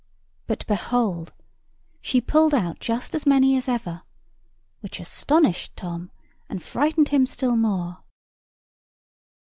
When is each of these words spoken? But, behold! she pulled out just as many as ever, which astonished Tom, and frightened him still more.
But, 0.47 0.65
behold! 0.65 1.31
she 2.01 2.21
pulled 2.21 2.55
out 2.55 2.79
just 2.79 3.13
as 3.13 3.27
many 3.27 3.55
as 3.55 3.67
ever, 3.69 4.01
which 4.79 4.99
astonished 4.99 5.75
Tom, 5.75 6.09
and 6.49 6.63
frightened 6.63 7.09
him 7.09 7.27
still 7.27 7.55
more. 7.55 7.99